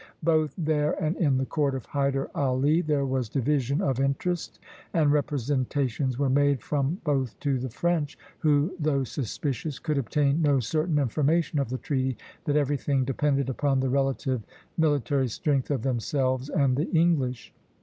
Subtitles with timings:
[0.23, 4.59] Both there and in the court of Hyder Ali there was division of interest;
[4.95, 10.59] and representations were made from both to the French, who, though suspicious, could obtain no
[10.59, 14.41] certain information of the treaty, that everything depended upon the relative
[14.75, 17.53] military strength of themselves and the English.